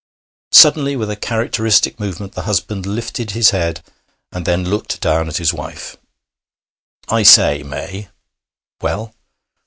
Suddenly, 0.51 0.95
with 0.95 1.11
a 1.11 1.15
characteristic 1.15 1.99
movement, 1.99 2.33
the 2.33 2.41
husband 2.49 2.87
lifted 2.87 3.29
his 3.29 3.51
head, 3.51 3.83
and 4.31 4.47
then 4.47 4.67
looked 4.67 4.99
down 4.99 5.27
at 5.27 5.37
his 5.37 5.53
wife. 5.53 5.95
'I 7.09 7.21
say, 7.21 7.61
May!' 7.61 8.09
'Well?' 8.81 9.13